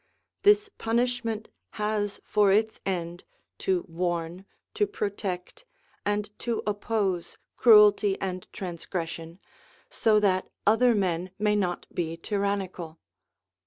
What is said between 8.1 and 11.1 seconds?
and transgression, so that other